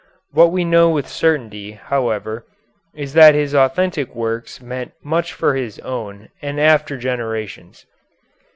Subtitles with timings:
[0.31, 2.43] What we know with certainty, however,
[2.95, 7.85] is that his authentic works meant much for his own and after generations.